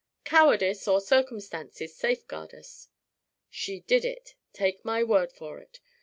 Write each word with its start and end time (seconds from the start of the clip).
Cowardice 0.23 0.87
or 0.87 0.99
circumstances 0.99 1.95
safeguard 1.95 2.55
us. 2.55 2.87
She 3.51 3.81
did 3.81 4.03
it, 4.03 4.33
take 4.51 4.83
my 4.83 5.03
word 5.03 5.31
for 5.31 5.59
it. 5.59 5.79